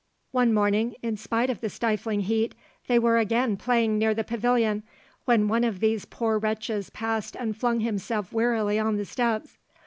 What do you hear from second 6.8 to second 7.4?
passed